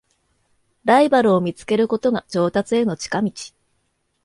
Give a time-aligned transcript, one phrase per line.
[0.83, 3.31] ライバルを見つけることが上達への近道